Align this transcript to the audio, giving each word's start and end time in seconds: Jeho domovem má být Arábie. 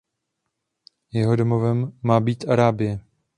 Jeho 1.11 1.35
domovem 1.35 1.99
má 2.03 2.19
být 2.19 2.47
Arábie. 2.49 2.99